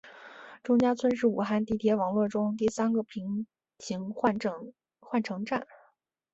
[0.63, 3.45] 钟家村是武汉地铁网络中第三个同站台平
[3.77, 4.39] 行换
[5.21, 5.67] 乘站。